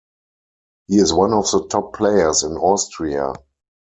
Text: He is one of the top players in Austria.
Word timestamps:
He 0.87 0.95
is 0.95 1.13
one 1.13 1.31
of 1.31 1.51
the 1.51 1.67
top 1.67 1.93
players 1.95 2.41
in 2.41 2.53
Austria. 2.53 3.33